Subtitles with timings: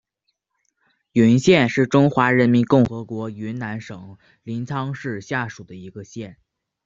[1.11, 6.39] 云县是中华人民共和国云南省临沧市下属的一个县。